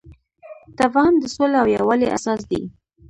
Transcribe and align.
تفاهم 0.79 1.15
د 1.19 1.23
سولې 1.35 1.57
او 1.61 1.67
یووالي 1.75 2.07
اساس 2.17 2.41
دی. 2.49 2.61